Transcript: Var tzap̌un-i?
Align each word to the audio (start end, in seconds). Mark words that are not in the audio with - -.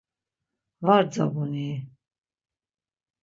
Var 0.85 1.03
tzap̌un-i? 1.11 1.71